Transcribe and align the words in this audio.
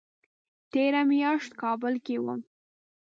تېره 0.71 1.01
میاشت 1.09 1.51
کابل 1.61 1.93
کې 2.05 2.15
وم 2.23 2.39